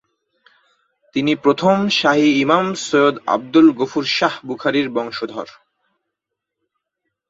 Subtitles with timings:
[1.15, 5.47] তিনি প্রথম শাহী ইমাম সৈয়দ আব্দুল গফুর শাহ বুখারীর বংশধর।